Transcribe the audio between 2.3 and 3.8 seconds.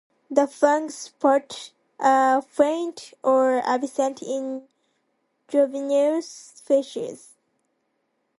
faint or